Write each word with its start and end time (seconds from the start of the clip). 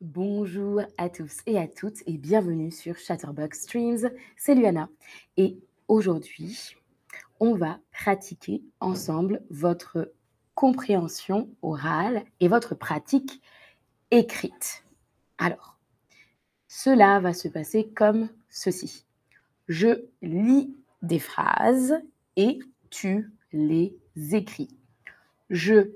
Bonjour 0.00 0.80
à 0.96 1.10
tous 1.10 1.40
et 1.44 1.58
à 1.58 1.68
toutes 1.68 2.02
et 2.06 2.16
bienvenue 2.16 2.70
sur 2.70 2.96
Chatterbox 2.96 3.60
Streams. 3.60 4.10
C'est 4.34 4.54
Luana 4.54 4.88
et 5.36 5.58
aujourd'hui, 5.88 6.74
on 7.38 7.54
va 7.54 7.80
pratiquer 7.92 8.62
ensemble 8.80 9.42
votre 9.50 10.10
compréhension 10.54 11.50
orale 11.60 12.24
et 12.40 12.48
votre 12.48 12.74
pratique 12.74 13.42
écrite. 14.10 14.84
Alors, 15.36 15.78
cela 16.66 17.20
va 17.20 17.34
se 17.34 17.48
passer 17.48 17.90
comme 17.94 18.30
ceci. 18.48 19.04
Je 19.68 20.06
lis 20.22 20.74
des 21.02 21.18
phrases 21.18 22.00
et 22.36 22.58
tu 22.88 23.30
les 23.52 23.94
écris. 24.32 24.74
Je 25.50 25.90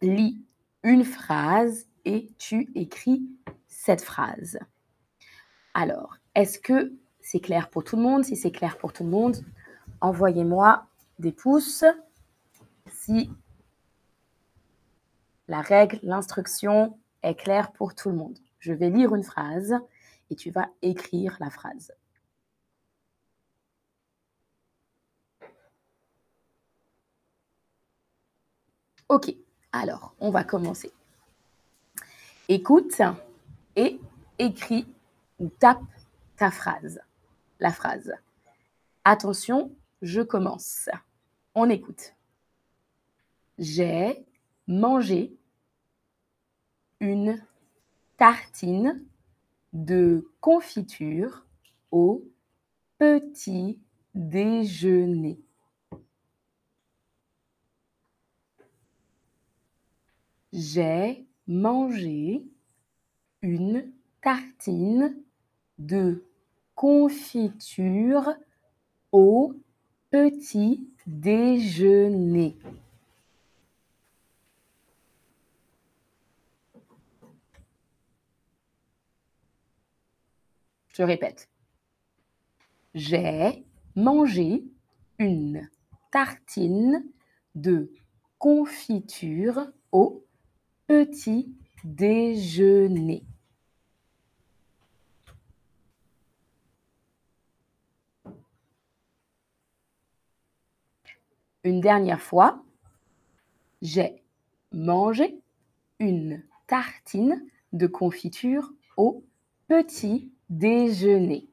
lis 0.00 0.40
une 0.82 1.04
phrase 1.04 1.87
et 2.04 2.30
tu 2.38 2.70
écris 2.74 3.22
cette 3.66 4.02
phrase. 4.02 4.58
Alors, 5.74 6.16
est-ce 6.34 6.58
que 6.58 6.92
c'est 7.20 7.40
clair 7.40 7.70
pour 7.70 7.84
tout 7.84 7.96
le 7.96 8.02
monde? 8.02 8.24
Si 8.24 8.36
c'est 8.36 8.50
clair 8.50 8.78
pour 8.78 8.92
tout 8.92 9.04
le 9.04 9.10
monde, 9.10 9.36
envoyez-moi 10.00 10.86
des 11.18 11.32
pouces 11.32 11.84
si 12.92 13.30
la 15.46 15.60
règle, 15.62 15.98
l'instruction 16.02 16.98
est 17.22 17.34
claire 17.34 17.72
pour 17.72 17.94
tout 17.94 18.10
le 18.10 18.16
monde. 18.16 18.38
Je 18.58 18.72
vais 18.72 18.90
lire 18.90 19.14
une 19.14 19.24
phrase 19.24 19.74
et 20.30 20.36
tu 20.36 20.50
vas 20.50 20.68
écrire 20.82 21.36
la 21.40 21.50
phrase. 21.50 21.92
Ok, 29.08 29.34
alors 29.72 30.14
on 30.20 30.30
va 30.30 30.44
commencer 30.44 30.92
écoute 32.48 33.02
et 33.76 34.00
écris 34.38 34.86
ou 35.38 35.48
tape 35.48 35.82
ta 36.36 36.50
phrase, 36.50 37.00
la 37.60 37.72
phrase. 37.72 38.12
Attention, 39.04 39.74
je 40.02 40.22
commence. 40.22 40.88
On 41.54 41.68
écoute. 41.68 42.14
J'ai 43.58 44.24
mangé 44.66 45.36
une 47.00 47.44
tartine 48.16 49.04
de 49.72 50.28
confiture 50.40 51.44
au 51.90 52.24
petit 52.98 53.80
déjeuner. 54.14 55.40
J'ai 60.52 61.27
manger 61.48 62.44
une 63.42 63.90
tartine 64.20 65.16
de 65.78 66.22
confiture 66.74 68.34
au 69.12 69.54
petit 70.10 70.86
déjeuner. 71.06 72.56
Je 80.92 81.02
répète. 81.02 81.48
J'ai 82.94 83.64
mangé 83.94 84.64
une 85.18 85.68
tartine 86.10 87.06
de 87.54 87.90
confiture 88.38 89.68
au 89.92 90.24
petit 90.88 91.54
déjeuner. 91.84 93.22
Une 101.62 101.82
dernière 101.82 102.22
fois, 102.22 102.64
j'ai 103.82 104.22
mangé 104.72 105.42
une 105.98 106.42
tartine 106.66 107.44
de 107.74 107.86
confiture 107.86 108.72
au 108.96 109.22
petit 109.68 110.32
déjeuner. 110.48 111.48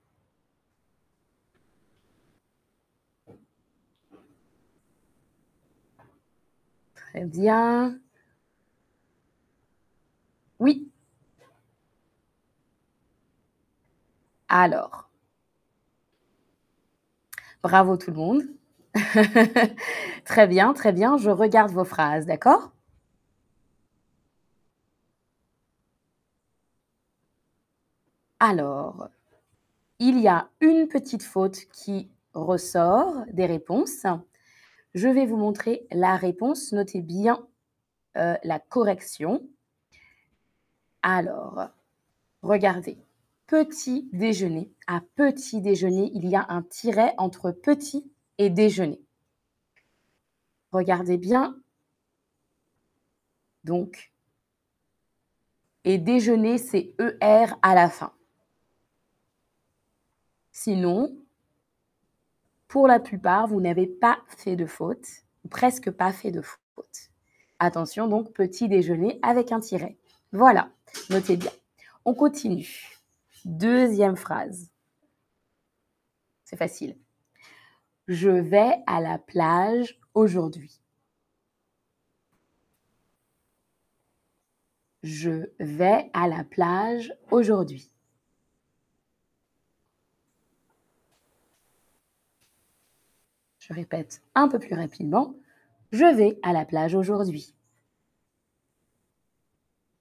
Très 6.95 7.25
bien. 7.25 7.99
Oui. 10.59 10.89
Alors. 14.57 15.09
Bravo 17.61 17.97
tout 17.97 18.11
le 18.11 18.15
monde. 18.15 18.43
très 20.23 20.47
bien, 20.47 20.73
très 20.73 20.93
bien. 20.93 21.17
Je 21.17 21.29
regarde 21.29 21.71
vos 21.71 21.83
phrases, 21.83 22.25
d'accord? 22.25 22.71
Alors, 28.39 29.09
il 29.99 30.21
y 30.21 30.29
a 30.29 30.47
une 30.61 30.87
petite 30.87 31.23
faute 31.23 31.65
qui 31.73 32.09
ressort 32.33 33.25
des 33.33 33.47
réponses. 33.47 34.05
Je 34.93 35.09
vais 35.09 35.25
vous 35.25 35.35
montrer 35.35 35.85
la 35.91 36.15
réponse. 36.15 36.71
Notez 36.71 37.01
bien 37.01 37.45
euh, 38.15 38.37
la 38.45 38.59
correction. 38.59 39.41
Alors, 41.01 41.67
regardez. 42.41 42.97
Petit 43.47 44.09
déjeuner. 44.11 44.71
À 44.87 45.01
petit 45.15 45.61
déjeuner, 45.61 46.11
il 46.13 46.27
y 46.27 46.35
a 46.35 46.45
un 46.49 46.63
tiret 46.63 47.13
entre 47.17 47.51
petit 47.51 48.11
et 48.37 48.49
déjeuner. 48.49 49.01
Regardez 50.71 51.17
bien. 51.17 51.55
Donc, 53.63 54.11
et 55.83 55.99
déjeuner, 55.99 56.57
c'est 56.57 56.95
ER 56.99 57.53
à 57.61 57.75
la 57.75 57.89
fin. 57.89 58.11
Sinon, 60.51 61.15
pour 62.67 62.87
la 62.87 62.99
plupart, 62.99 63.47
vous 63.47 63.61
n'avez 63.61 63.85
pas 63.85 64.19
fait 64.37 64.55
de 64.55 64.65
faute, 64.65 65.07
presque 65.49 65.91
pas 65.91 66.11
fait 66.11 66.31
de 66.31 66.41
faute. 66.41 67.11
Attention, 67.59 68.07
donc, 68.07 68.33
petit 68.33 68.67
déjeuner 68.67 69.19
avec 69.21 69.51
un 69.51 69.59
tiret. 69.59 69.97
Voilà. 70.31 70.71
Notez 71.09 71.37
bien. 71.37 71.51
On 72.03 72.13
continue. 72.13 72.94
Deuxième 73.45 74.15
phrase. 74.15 74.71
C'est 76.45 76.57
facile. 76.57 76.97
Je 78.07 78.29
vais 78.29 78.83
à 78.87 78.99
la 79.01 79.19
plage 79.19 79.99
aujourd'hui. 80.15 80.81
Je 85.03 85.51
vais 85.59 86.09
à 86.13 86.27
la 86.27 86.43
plage 86.43 87.13
aujourd'hui. 87.29 87.91
Je 93.59 93.73
répète 93.73 94.23
un 94.33 94.47
peu 94.47 94.57
plus 94.57 94.73
rapidement. 94.73 95.35
Je 95.91 96.05
vais 96.05 96.39
à 96.41 96.51
la 96.51 96.65
plage 96.65 96.95
aujourd'hui. 96.95 97.55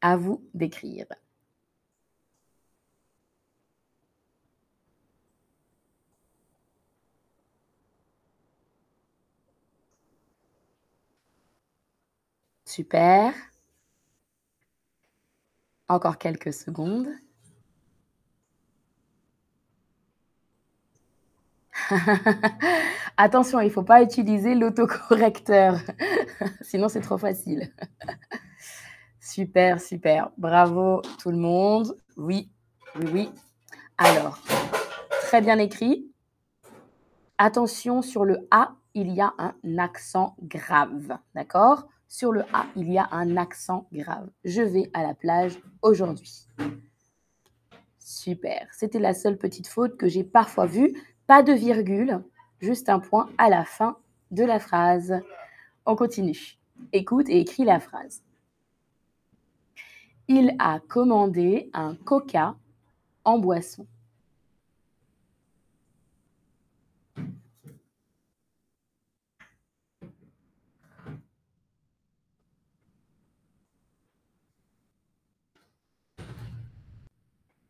À 0.01 0.17
vous 0.17 0.49
d'écrire. 0.55 1.07
Super. 12.75 13.33
Encore 15.87 16.19
quelques 16.19 16.53
secondes. 16.53 17.07
Attention, 23.17 23.61
il 23.61 23.67
ne 23.67 23.71
faut 23.71 23.85
pas 23.85 24.03
utiliser 24.03 24.57
l'autocorrecteur, 24.57 25.79
sinon 26.63 26.89
c'est 26.89 27.01
trop 27.01 27.17
facile. 27.17 27.73
Super, 29.21 29.81
super. 29.81 30.33
Bravo 30.37 31.01
tout 31.23 31.31
le 31.31 31.37
monde. 31.37 31.97
Oui, 32.17 32.51
oui, 32.97 33.07
oui. 33.13 33.31
Alors, 33.99 34.41
très 35.23 35.41
bien 35.41 35.59
écrit. 35.59 36.11
Attention, 37.39 38.03
sur 38.03 38.25
le 38.25 38.49
A, 38.51 38.75
il 38.95 39.13
y 39.13 39.21
a 39.21 39.33
un 39.39 39.55
accent 39.79 40.35
grave. 40.43 41.17
D'accord? 41.37 41.87
Sur 42.17 42.31
le 42.31 42.43
A, 42.53 42.67
il 42.77 42.93
y 42.93 42.97
a 42.97 43.09
un 43.11 43.37
accent 43.37 43.89
grave. 43.93 44.31
Je 44.45 44.63
vais 44.63 44.89
à 44.95 45.03
la 45.03 45.15
plage 45.15 45.59
aujourd'hui. 45.83 46.47
Super. 47.99 48.69
C'était 48.71 49.01
la 49.01 49.15
seule 49.15 49.37
petite 49.37 49.67
faute 49.67 49.97
que 49.97 50.07
j'ai 50.07 50.23
parfois 50.23 50.67
vue. 50.67 50.95
Pas 51.27 51.43
de 51.43 51.53
virgule, 51.53 52.23
juste 52.61 52.89
un 52.89 53.01
point 53.01 53.29
à 53.37 53.51
la 53.51 53.65
fin 53.65 53.97
de 54.31 54.45
la 54.45 54.61
phrase. 54.61 55.21
On 55.87 55.97
continue. 55.97 56.57
Écoute 56.93 57.29
et 57.29 57.41
écris 57.41 57.65
la 57.65 57.81
phrase. 57.81 58.23
Il 60.29 60.55
a 60.61 60.79
commandé 60.87 61.69
un 61.73 61.97
coca 61.97 62.55
en 63.25 63.41
boisson. 63.41 63.89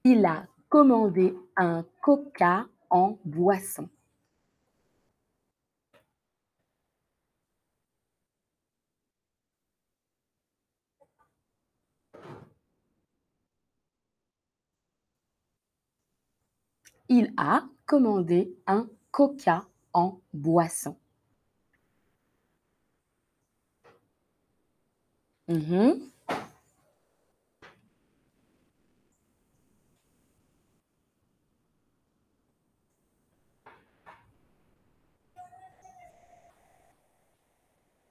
Il 0.06 0.26
a 0.26 0.46
commandé 0.68 1.34
un 1.56 1.82
coca 2.02 2.68
en 2.90 3.16
boisson. 3.24 3.88
Il 17.08 17.32
a 17.38 17.64
commandé 17.86 18.54
un 18.66 18.86
coca 19.10 19.66
en 19.94 20.20
boisson. 20.34 20.96
Mhm. 25.48 26.13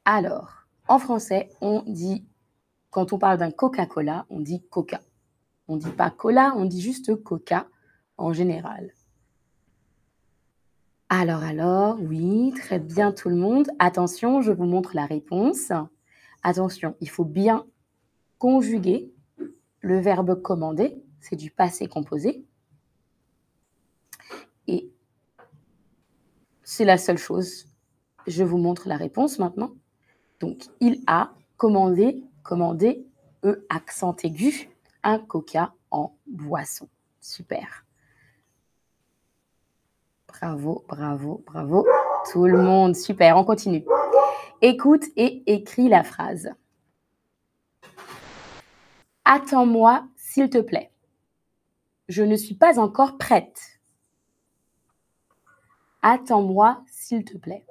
Alors, 0.06 0.66
en 0.88 1.00
français, 1.00 1.50
on 1.62 1.84
dit, 1.88 2.26
quand 2.90 3.14
on 3.14 3.18
parle 3.18 3.38
d'un 3.38 3.52
Coca-Cola, 3.52 4.26
on 4.30 4.42
dit 4.42 4.62
Coca. 4.70 5.02
On 5.68 5.78
dit 5.78 5.92
pas 5.92 6.10
Cola, 6.10 6.54
on 6.58 6.66
dit 6.66 6.82
juste 6.82 7.16
Coca 7.24 7.68
en 8.18 8.34
général. 8.34 8.92
Alors, 11.10 11.44
alors, 11.44 11.98
oui, 12.02 12.54
très 12.56 12.80
bien 12.80 13.12
tout 13.12 13.30
le 13.30 13.36
monde. 13.36 13.70
Attention, 13.80 14.42
je 14.42 14.52
vous 14.52 14.66
montre 14.66 14.96
la 14.96 15.06
réponse. 15.06 15.72
Attention, 16.42 16.96
il 17.00 17.10
faut 17.10 17.24
bien 17.24 17.66
conjuguer 18.40 19.14
le 19.80 20.00
verbe 20.00 20.42
commander, 20.42 21.02
c'est 21.20 21.36
du 21.36 21.52
passé 21.52 21.88
composé. 21.88 22.46
Et 24.68 24.92
c'est 26.64 26.86
la 26.86 26.98
seule 26.98 27.18
chose. 27.18 27.68
Je 28.28 28.44
vous 28.44 28.58
montre 28.58 28.88
la 28.88 28.98
réponse 28.98 29.40
maintenant. 29.40 29.74
Donc, 30.44 30.66
il 30.82 31.02
a 31.08 31.32
commandé, 31.56 32.22
commandé, 32.44 33.08
E 33.46 33.66
accent 33.70 34.14
aigu, 34.26 34.70
un 35.02 35.18
coca 35.18 35.74
en 35.90 36.18
boisson. 36.28 36.90
Super. 37.22 37.86
Bravo, 40.28 40.84
bravo, 40.86 41.42
bravo. 41.46 41.88
Tout 42.30 42.46
le 42.46 42.62
monde, 42.62 42.94
super, 42.94 43.38
on 43.38 43.46
continue. 43.46 43.86
Écoute 44.62 45.06
et 45.16 45.44
écris 45.48 45.88
la 45.88 46.04
phrase. 46.04 46.50
Attends-moi, 49.24 50.06
s'il 50.18 50.50
te 50.50 50.60
plaît. 50.60 50.92
Je 52.10 52.22
ne 52.22 52.36
suis 52.36 52.56
pas 52.56 52.80
encore 52.80 53.18
prête. 53.18 53.80
Attends-moi, 56.02 56.84
s'il 56.86 57.24
te 57.24 57.38
plaît. 57.38 57.66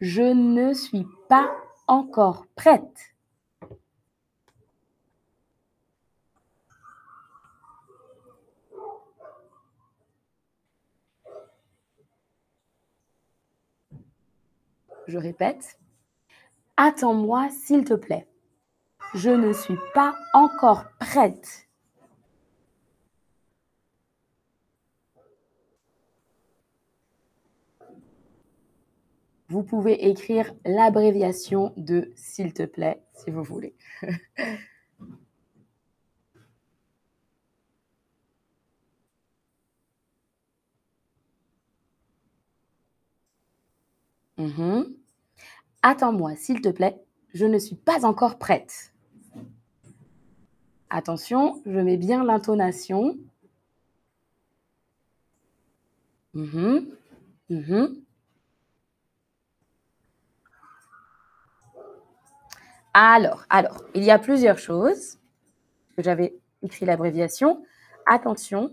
Je 0.00 0.22
ne 0.22 0.72
suis 0.74 1.06
pas 1.28 1.50
encore 1.86 2.46
prête. 2.56 3.14
Je 15.06 15.18
répète. 15.18 15.78
Attends-moi, 16.76 17.48
s'il 17.50 17.84
te 17.84 17.94
plaît. 17.94 18.26
Je 19.14 19.30
ne 19.30 19.52
suis 19.52 19.78
pas 19.92 20.16
encore 20.32 20.86
prête. 20.98 21.68
Vous 29.48 29.62
pouvez 29.62 30.08
écrire 30.08 30.52
l'abréviation 30.66 31.72
de 31.76 32.12
s'il 32.16 32.52
te 32.52 32.62
plaît, 32.64 33.00
si 33.14 33.30
vous 33.30 33.42
voulez. 33.42 33.74
Mhm. 44.38 44.94
Attends-moi, 45.82 46.36
s'il 46.36 46.60
te 46.62 46.68
plaît, 46.70 47.02
je 47.34 47.46
ne 47.46 47.58
suis 47.58 47.76
pas 47.76 48.04
encore 48.06 48.38
prête. 48.38 48.92
Attention, 50.88 51.60
je 51.66 51.78
mets 51.78 51.98
bien 51.98 52.24
l'intonation. 52.24 53.18
Mhm. 56.34 56.92
Mhm. 57.50 58.04
Alors, 62.94 63.44
alors, 63.50 63.84
il 63.94 64.04
y 64.04 64.12
a 64.12 64.20
plusieurs 64.20 64.58
choses. 64.58 65.18
J'avais 65.98 66.38
écrit 66.62 66.86
l'abréviation. 66.86 67.64
Attention, 68.06 68.72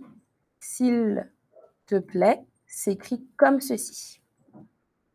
s'il 0.60 1.28
te 1.88 1.98
plaît, 1.98 2.40
s'écrit 2.68 3.26
comme 3.36 3.60
ceci. 3.62 4.22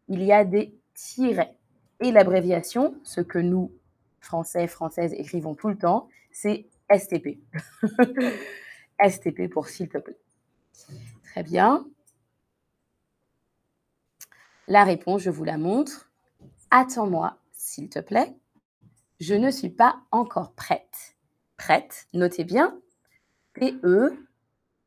Il 0.08 0.24
y 0.24 0.32
a 0.32 0.44
des 0.44 0.74
tirets. 0.94 1.54
Et 2.00 2.10
l'abréviation, 2.10 2.96
ce 3.04 3.20
que 3.20 3.38
nous, 3.38 3.72
Français, 4.20 4.66
Françaises, 4.66 5.14
écrivons 5.14 5.54
tout 5.54 5.68
le 5.68 5.78
temps, 5.78 6.08
c'est 6.32 6.66
STP. 6.92 7.38
STP 9.00 9.48
pour 9.52 9.68
s'il 9.68 9.88
te 9.88 9.98
plaît. 9.98 10.18
Très 11.30 11.44
bien. 11.44 11.86
La 14.66 14.82
réponse, 14.82 15.22
je 15.22 15.30
vous 15.30 15.44
la 15.44 15.58
montre. 15.58 16.10
Attends-moi, 16.70 17.38
s'il 17.52 17.88
te 17.88 18.00
plaît. 18.00 18.34
Je 19.20 19.34
ne 19.34 19.50
suis 19.50 19.70
pas 19.70 20.00
encore 20.10 20.52
prête. 20.52 21.16
Prête, 21.56 22.06
notez 22.12 22.44
bien. 22.44 22.78
TE, 23.54 24.26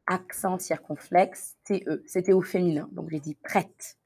accent 0.05 0.59
circonflexe, 0.59 1.57
TE. 1.63 2.03
C'était 2.05 2.33
au 2.33 2.41
féminin, 2.41 2.87
donc 2.91 3.09
j'ai 3.09 3.19
dit 3.19 3.35
prête. 3.35 3.97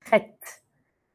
Prête. 0.00 0.64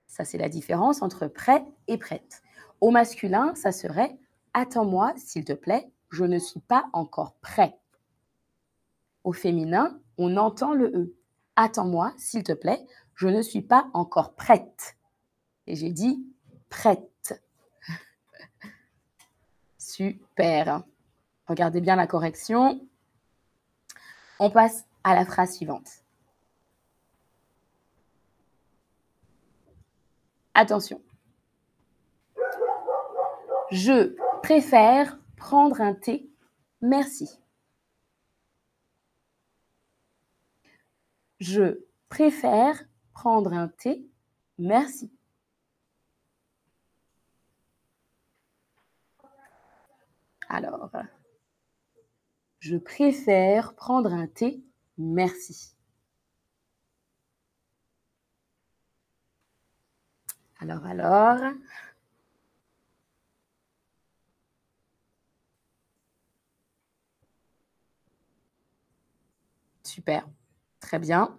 Ça, 0.07 0.25
c'est 0.25 0.37
la 0.37 0.49
différence 0.49 1.01
entre 1.01 1.27
prêt 1.27 1.65
et 1.87 1.97
prête. 1.97 2.43
Au 2.81 2.91
masculin, 2.91 3.55
ça 3.55 3.71
serait 3.71 4.17
Attends-moi, 4.53 5.13
s'il 5.17 5.45
te 5.45 5.53
plaît, 5.53 5.89
je 6.11 6.25
ne 6.25 6.37
suis 6.37 6.59
pas 6.59 6.85
encore 6.93 7.33
prêt. 7.41 7.75
Au 9.23 9.33
féminin, 9.33 9.99
on 10.17 10.37
entend 10.37 10.73
le 10.73 10.95
E. 10.95 11.15
Attends-moi, 11.55 12.13
s'il 12.17 12.43
te 12.43 12.51
plaît, 12.51 12.85
je 13.15 13.27
ne 13.27 13.41
suis 13.41 13.61
pas 13.61 13.89
encore 13.93 14.35
prête. 14.35 14.95
Et 15.65 15.75
j'ai 15.75 15.91
dit 15.91 16.23
prête. 16.73 17.39
Super. 19.77 20.83
Regardez 21.47 21.81
bien 21.81 21.95
la 21.95 22.07
correction. 22.07 22.81
On 24.39 24.49
passe 24.49 24.85
à 25.03 25.13
la 25.13 25.23
phrase 25.23 25.55
suivante. 25.55 25.87
Attention. 30.55 31.01
Je 33.71 34.15
préfère 34.41 35.19
prendre 35.37 35.79
un 35.79 35.93
thé. 35.93 36.27
Merci. 36.81 37.39
Je 41.39 41.83
préfère 42.09 42.83
prendre 43.13 43.53
un 43.53 43.67
thé. 43.67 44.05
Merci. 44.57 45.11
Alors, 50.53 50.91
je 52.59 52.77
préfère 52.77 53.73
prendre 53.73 54.13
un 54.13 54.27
thé. 54.27 54.63
Merci. 54.99 55.75
Alors, 60.59 60.85
alors. 60.85 61.39
Super. 69.83 70.29
Très 70.79 70.99
bien. 70.99 71.35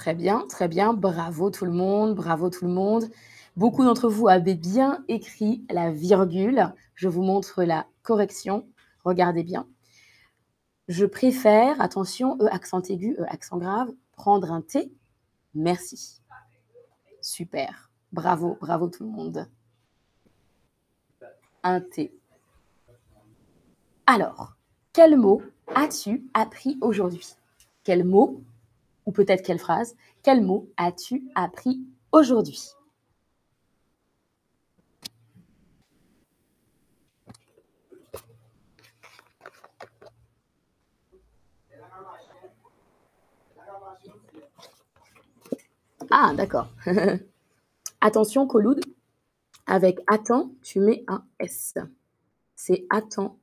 Très 0.00 0.14
bien, 0.14 0.46
très 0.48 0.66
bien. 0.66 0.94
Bravo 0.94 1.50
tout 1.50 1.66
le 1.66 1.72
monde, 1.72 2.14
bravo 2.14 2.48
tout 2.48 2.64
le 2.64 2.70
monde. 2.70 3.10
Beaucoup 3.54 3.84
d'entre 3.84 4.08
vous 4.08 4.28
avez 4.28 4.54
bien 4.54 5.04
écrit 5.08 5.62
la 5.68 5.90
virgule. 5.90 6.72
Je 6.94 7.06
vous 7.06 7.20
montre 7.20 7.64
la 7.64 7.86
correction. 8.02 8.66
Regardez 9.04 9.42
bien. 9.42 9.68
Je 10.88 11.04
préfère, 11.04 11.78
attention, 11.82 12.38
E 12.40 12.46
accent 12.50 12.80
aigu, 12.80 13.14
E 13.18 13.26
accent 13.28 13.58
grave, 13.58 13.92
prendre 14.12 14.50
un 14.50 14.62
thé. 14.62 14.90
Merci. 15.54 16.22
Super. 17.20 17.90
Bravo, 18.10 18.56
bravo 18.58 18.88
tout 18.88 19.04
le 19.04 19.10
monde. 19.10 19.50
Un 21.62 21.82
thé. 21.82 22.18
Alors, 24.06 24.56
quel 24.94 25.18
mot 25.18 25.42
as-tu 25.74 26.24
appris 26.32 26.78
aujourd'hui? 26.80 27.34
Quel 27.84 28.04
mot, 28.04 28.42
ou 29.10 29.12
peut-être 29.12 29.42
quelle 29.44 29.58
phrase, 29.58 29.96
quel 30.22 30.40
mot 30.40 30.70
as-tu 30.76 31.28
appris 31.34 31.84
aujourd'hui? 32.12 32.60
Ah, 46.08 46.32
d'accord. 46.36 46.68
Attention, 48.00 48.46
Coloud, 48.46 48.80
avec 49.66 49.98
attends, 50.06 50.52
tu 50.62 50.78
mets 50.78 51.02
un 51.08 51.24
S. 51.40 51.74
C'est 52.54 52.86
attends. 52.90 53.36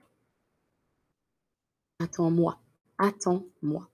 Attends-moi. 2.00 2.58
Attends-moi. 2.98 3.90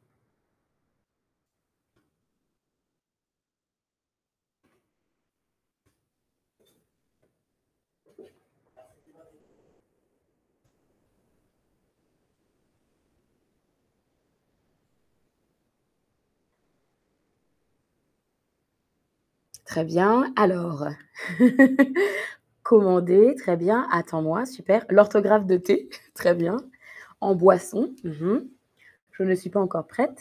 Très 19.74 19.86
bien. 19.86 20.32
Alors, 20.36 20.86
commander, 22.64 23.34
très 23.40 23.58
bien. 23.58 23.88
Attends-moi, 23.92 24.46
super. 24.46 24.86
L'orthographe 24.88 25.48
de 25.48 25.58
thé, 25.58 25.90
très 26.14 26.36
bien. 26.36 26.58
En 27.22 27.34
boisson, 27.34 27.92
mhm. 28.04 28.48
je 29.14 29.24
ne 29.24 29.34
suis 29.34 29.50
pas 29.50 29.60
encore 29.60 29.88
prête. 29.88 30.20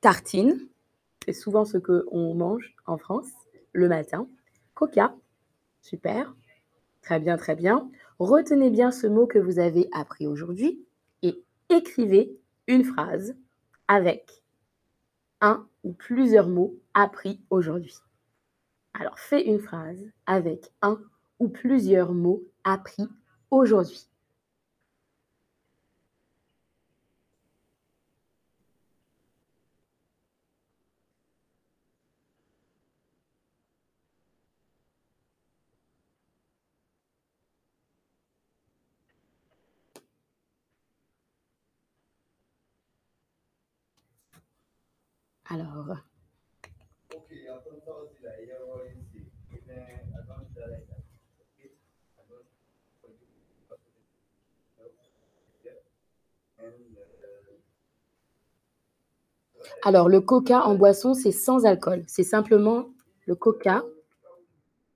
Tartine, 0.00 0.58
c'est 1.26 1.34
souvent 1.34 1.66
ce 1.66 1.76
qu'on 1.76 2.34
mange 2.34 2.74
en 2.86 2.96
France 2.96 3.28
le 3.74 3.86
matin. 3.86 4.26
Coca, 4.72 5.14
super. 5.82 6.34
Très 7.02 7.20
bien, 7.20 7.36
très 7.36 7.54
bien. 7.54 7.90
Retenez 8.18 8.70
bien 8.70 8.92
ce 8.92 9.08
mot 9.08 9.26
que 9.26 9.38
vous 9.38 9.58
avez 9.58 9.90
appris 9.92 10.26
aujourd'hui 10.26 10.82
et 11.20 11.38
écrivez 11.68 12.34
une 12.66 12.84
phrase 12.84 13.34
avec 13.88 14.42
un 15.42 15.66
ou 15.84 15.92
plusieurs 15.92 16.48
mots 16.48 16.74
appris 16.94 17.38
aujourd'hui. 17.50 17.98
Alors, 18.94 19.18
fais 19.18 19.44
une 19.46 19.60
phrase 19.60 20.02
avec 20.26 20.72
un 20.80 20.98
ou 21.38 21.48
plusieurs 21.48 22.12
mots 22.12 22.42
appris 22.64 23.06
aujourd'hui. 23.50 24.08
Alors, 45.44 45.96
alors 59.82 60.08
le 60.08 60.20
coca 60.20 60.64
en 60.64 60.74
boisson, 60.76 61.14
c'est 61.14 61.32
sans 61.32 61.64
alcool. 61.66 62.04
C'est 62.06 62.22
simplement 62.22 62.88
le 63.26 63.34
coca. 63.34 63.84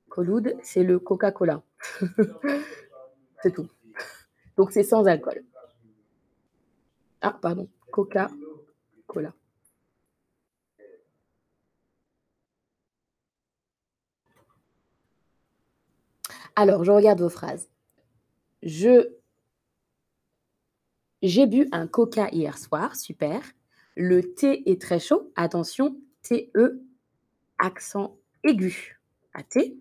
Coloud, 0.08 0.56
c'est 0.62 0.82
le 0.82 0.98
Coca-Cola. 0.98 1.62
c'est 3.42 3.52
tout. 3.52 3.68
Donc 4.56 4.72
c'est 4.72 4.82
sans 4.82 5.04
alcool. 5.04 5.44
Ah, 7.20 7.36
pardon. 7.38 7.68
Coca-Cola. 7.90 9.34
Alors, 16.56 16.84
je 16.84 16.90
regarde 16.90 17.20
vos 17.20 17.28
phrases. 17.28 17.68
Je 18.62 19.16
j'ai 21.22 21.46
bu 21.46 21.68
un 21.72 21.86
coca 21.86 22.28
hier 22.30 22.58
soir, 22.58 22.94
super. 22.94 23.40
Le 23.96 24.34
thé 24.34 24.70
est 24.70 24.80
très 24.80 24.98
chaud. 24.98 25.32
Attention, 25.34 25.96
T-E, 26.22 26.82
accent 27.58 28.18
aigu 28.44 29.00
à 29.32 29.42
thé. 29.42 29.78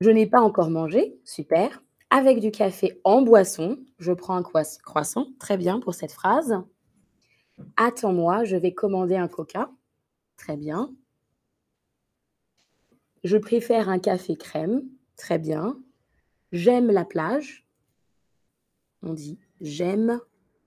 Je 0.00 0.10
n'ai 0.10 0.26
pas 0.26 0.40
encore 0.40 0.70
mangé, 0.70 1.18
super. 1.24 1.82
Avec 2.10 2.40
du 2.40 2.50
café 2.50 3.00
en 3.04 3.22
boisson, 3.22 3.78
je 3.98 4.12
prends 4.12 4.36
un 4.36 4.42
croissant, 4.42 5.28
très 5.38 5.56
bien 5.56 5.80
pour 5.80 5.94
cette 5.94 6.12
phrase. 6.12 6.62
Attends-moi, 7.76 8.44
je 8.44 8.56
vais 8.56 8.72
commander 8.72 9.16
un 9.16 9.28
coca, 9.28 9.70
très 10.36 10.56
bien. 10.56 10.94
Je 13.24 13.36
préfère 13.36 13.88
un 13.88 13.98
café 13.98 14.36
crème. 14.36 14.82
Très 15.16 15.38
bien. 15.38 15.78
J'aime 16.52 16.90
la 16.90 17.04
plage. 17.04 17.66
On 19.02 19.12
dit 19.14 19.38
j'aime 19.60 20.20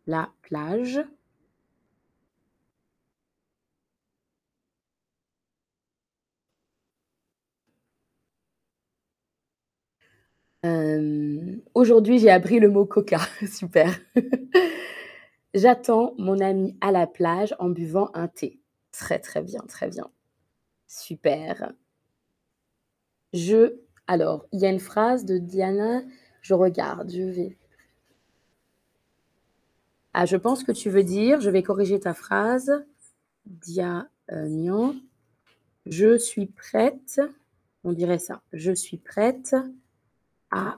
la 0.08 0.32
plage. 0.42 1.02
Euh, 10.66 11.58
aujourd'hui, 11.74 12.20
j'ai 12.20 12.30
appris 12.30 12.60
le 12.60 12.70
mot 12.70 12.86
coca. 12.86 13.20
Super. 13.48 13.90
J'attends 15.54 16.14
mon 16.18 16.40
ami 16.40 16.78
à 16.82 16.92
la 16.92 17.06
plage 17.08 17.56
en 17.60 17.70
buvant 17.70 18.10
un 18.14 18.28
thé. 18.28 18.60
Très, 18.92 19.20
très 19.20 19.42
bien, 19.42 19.62
très 19.68 19.88
bien. 19.88 20.10
Super. 20.88 21.74
Je 23.34 23.84
alors, 24.08 24.46
il 24.52 24.60
y 24.60 24.66
a 24.66 24.70
une 24.70 24.80
phrase 24.80 25.26
de 25.26 25.38
Diana, 25.38 26.02
je 26.42 26.54
regarde, 26.54 27.10
je 27.10 27.24
vais 27.24 27.58
Ah, 30.14 30.26
je 30.26 30.36
pense 30.36 30.64
que 30.64 30.72
tu 30.72 30.90
veux 30.90 31.04
dire, 31.04 31.42
je 31.42 31.50
vais 31.50 31.64
corriger 31.64 32.00
ta 32.00 32.14
phrase. 32.14 32.86
Dia, 33.46 34.10
euh, 34.32 34.94
je 35.86 36.18
suis 36.18 36.48
prête, 36.48 37.22
on 37.84 37.94
dirait 37.94 38.20
ça, 38.20 38.42
je 38.52 38.72
suis 38.72 38.98
prête 38.98 39.56
à 40.52 40.78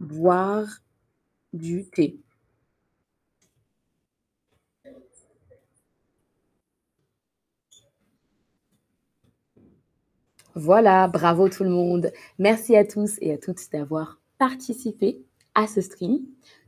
boire 0.00 0.66
du 1.52 1.86
thé. 1.86 2.18
Voilà, 10.56 11.06
bravo 11.06 11.50
tout 11.50 11.64
le 11.64 11.68
monde. 11.70 12.10
Merci 12.38 12.76
à 12.76 12.86
tous 12.86 13.18
et 13.20 13.30
à 13.30 13.36
toutes 13.36 13.70
d'avoir 13.70 14.18
participé 14.38 15.22
à 15.54 15.66
ce 15.66 15.82
stream. 15.82 16.20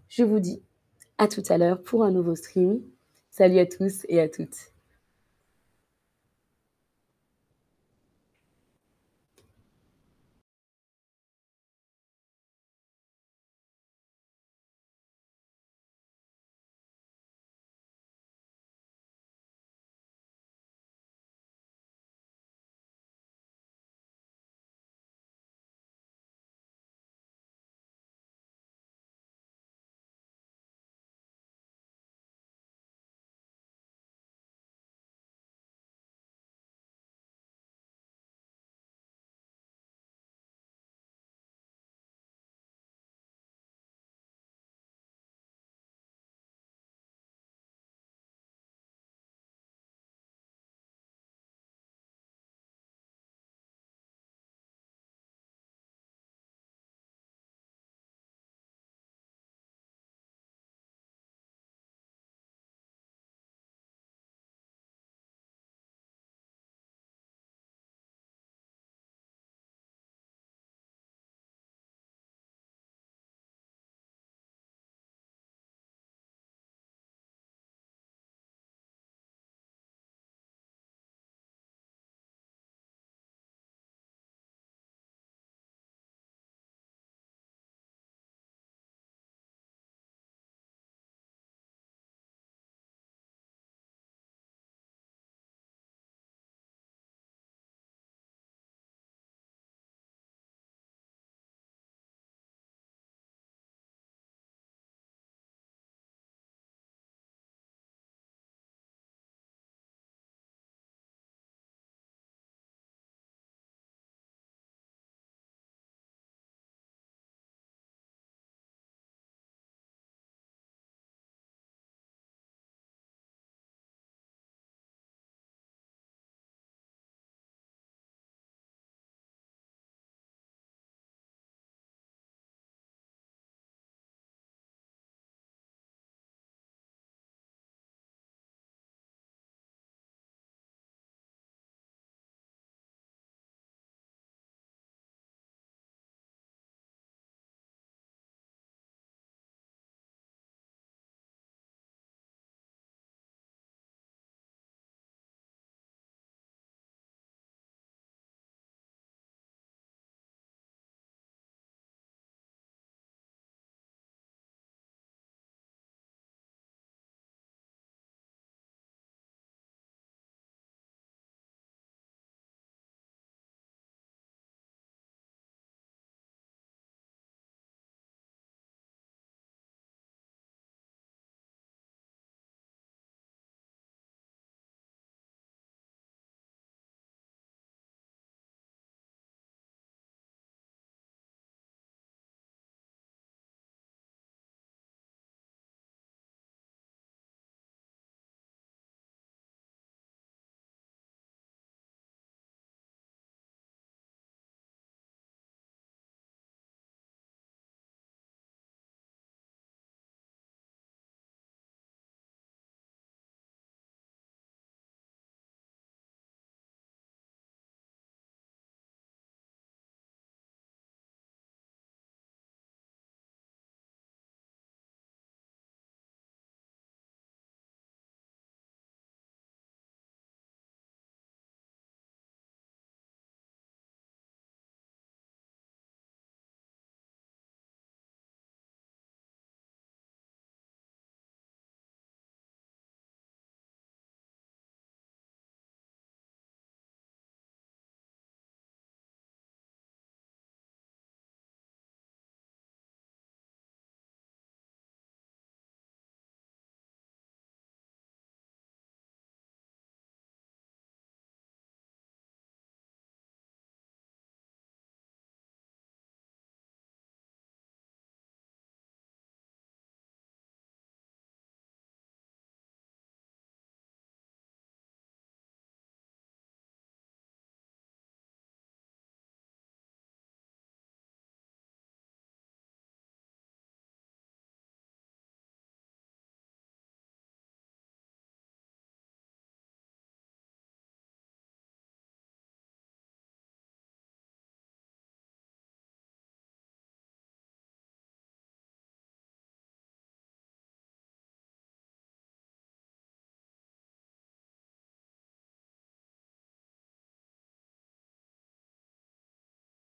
Je 0.08 0.24
vous 0.24 0.40
dis 0.40 0.62
à 1.16 1.26
tout 1.26 1.42
à 1.48 1.56
l'heure 1.56 1.82
pour 1.82 2.04
un 2.04 2.10
nouveau 2.10 2.34
stream. 2.34 2.82
Salut 3.30 3.58
à 3.58 3.64
tous 3.64 4.04
et 4.10 4.20
à 4.20 4.28
toutes. 4.28 4.74